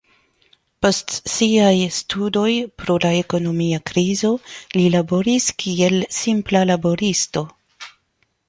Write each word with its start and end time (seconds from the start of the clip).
Post 0.85 1.11
siaj 1.33 1.73
studoj 1.97 2.47
pro 2.81 2.95
la 3.05 3.11
ekonomia 3.19 3.81
krizo 3.91 4.33
li 4.79 4.87
laboris 4.97 5.51
kiel 5.65 6.03
simpla 6.23 6.65
laboristo. 6.75 7.49